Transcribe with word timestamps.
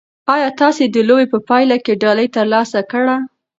ایا 0.33 0.49
تاسي 0.61 0.85
د 0.89 0.97
لوبې 1.07 1.25
په 1.33 1.39
پایله 1.49 1.77
کې 1.85 1.99
ډالۍ 2.01 2.27
ترلاسه 2.37 2.79
کړه؟ 2.91 3.15